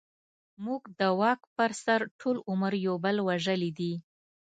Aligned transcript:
موږ 0.65 0.81
د 0.99 1.01
واک 1.19 1.41
پر 1.55 1.71
سر 1.83 1.99
ټول 2.19 2.37
عمر 2.49 2.73
يو 2.87 2.95
بل 3.05 3.15
وژلې 3.27 3.71
دي. 3.79 3.93